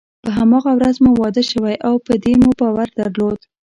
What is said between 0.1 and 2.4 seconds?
په هماغه ورځ مو واده شوی او په دې